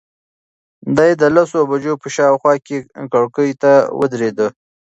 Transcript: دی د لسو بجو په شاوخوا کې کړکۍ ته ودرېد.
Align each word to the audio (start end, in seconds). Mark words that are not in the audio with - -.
دی 0.97 1.11
د 1.21 1.23
لسو 1.35 1.59
بجو 1.69 1.93
په 2.01 2.07
شاوخوا 2.15 2.53
کې 2.65 2.77
کړکۍ 3.13 3.51
ته 3.61 3.71
ودرېد. 3.99 4.39